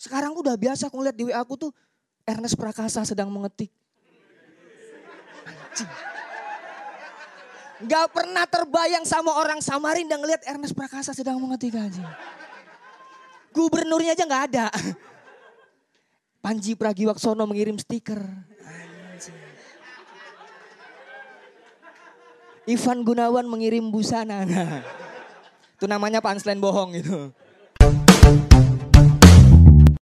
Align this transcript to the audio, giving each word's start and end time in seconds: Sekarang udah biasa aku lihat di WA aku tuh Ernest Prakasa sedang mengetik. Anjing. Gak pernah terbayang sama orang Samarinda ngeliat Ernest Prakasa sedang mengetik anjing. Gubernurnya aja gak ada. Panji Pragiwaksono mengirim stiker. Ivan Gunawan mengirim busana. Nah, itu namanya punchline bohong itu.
Sekarang 0.00 0.32
udah 0.32 0.56
biasa 0.56 0.88
aku 0.88 1.04
lihat 1.04 1.12
di 1.12 1.28
WA 1.28 1.36
aku 1.36 1.60
tuh 1.60 1.70
Ernest 2.24 2.56
Prakasa 2.56 3.04
sedang 3.04 3.28
mengetik. 3.28 3.68
Anjing. 5.44 5.90
Gak 7.84 8.08
pernah 8.12 8.44
terbayang 8.48 9.04
sama 9.04 9.36
orang 9.36 9.60
Samarinda 9.60 10.16
ngeliat 10.16 10.40
Ernest 10.48 10.72
Prakasa 10.72 11.12
sedang 11.12 11.36
mengetik 11.36 11.76
anjing. 11.76 12.08
Gubernurnya 13.52 14.16
aja 14.16 14.24
gak 14.24 14.44
ada. 14.52 14.66
Panji 16.40 16.72
Pragiwaksono 16.72 17.44
mengirim 17.44 17.76
stiker. 17.76 18.24
Ivan 22.64 23.04
Gunawan 23.04 23.44
mengirim 23.44 23.84
busana. 23.92 24.48
Nah, 24.48 24.80
itu 25.76 25.84
namanya 25.84 26.24
punchline 26.24 26.60
bohong 26.60 26.96
itu. 26.96 27.32